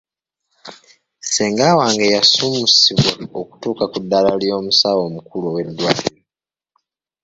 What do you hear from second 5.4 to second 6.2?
ow'eddwaliro.